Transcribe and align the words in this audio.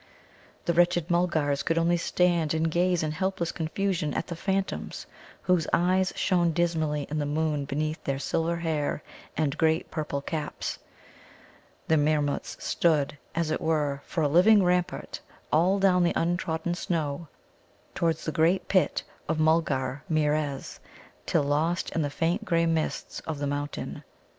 The 0.65 0.73
wretched 0.73 1.11
Mulgars 1.11 1.61
could 1.61 1.77
only 1.77 1.95
stand 1.95 2.55
and 2.55 2.71
gaze 2.71 3.03
in 3.03 3.11
helpless 3.11 3.51
confusion 3.51 4.15
at 4.15 4.25
the 4.25 4.35
phantoms, 4.35 5.05
whose 5.43 5.67
eyes 5.73 6.11
shone 6.15 6.53
dismally 6.53 7.05
in 7.11 7.19
the 7.19 7.27
moon 7.27 7.65
beneath 7.65 8.03
their 8.03 8.17
silver 8.17 8.55
hair 8.57 9.03
and 9.37 9.55
great 9.59 9.91
purple 9.91 10.19
caps. 10.19 10.79
The 11.87 11.97
Meermuts 11.97 12.57
stood, 12.59 13.15
as 13.35 13.51
it 13.51 13.61
were, 13.61 14.01
for 14.07 14.23
a 14.23 14.27
living 14.27 14.63
rampart 14.63 15.19
all 15.53 15.77
down 15.77 16.01
the 16.01 16.13
untrodden 16.19 16.73
snow 16.73 17.27
towards 17.93 18.25
the 18.25 18.31
great 18.31 18.67
Pit 18.67 19.03
of 19.29 19.37
Mulgarmeerez 19.37 20.79
till 21.27 21.43
lost 21.43 21.91
in 21.91 22.01
the 22.01 22.09
faint 22.09 22.43
grey 22.43 22.65
mists 22.65 23.19
of 23.27 23.37
the 23.37 23.45
mountains. 23.45 24.01